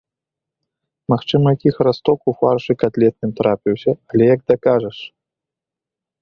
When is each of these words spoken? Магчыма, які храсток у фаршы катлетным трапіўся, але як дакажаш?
Магчыма, 1.11 1.51
які 1.55 1.69
храсток 1.77 2.19
у 2.31 2.35
фаршы 2.39 2.73
катлетным 2.85 3.31
трапіўся, 3.41 3.91
але 4.15 4.23
як 4.35 4.41
дакажаш? 4.55 4.97